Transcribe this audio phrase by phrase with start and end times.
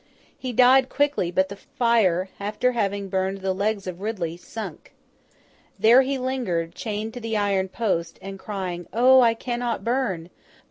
[0.35, 4.93] He died quickly, but the fire, after having burned the legs of Ridley, sunk.
[5.77, 9.21] There he lingered, chained to the iron post, and crying, 'O!
[9.21, 10.31] I cannot burn!
[10.35, 10.39] O!